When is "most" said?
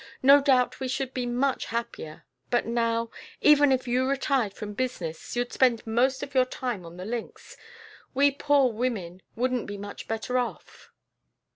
5.85-6.23